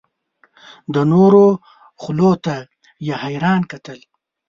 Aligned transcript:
د 0.93 0.95
نورو 1.11 1.45
خولو 2.01 2.31
ته 2.45 2.55
یې 3.07 3.15
حیران 3.23 3.61
کتل. 3.71 3.99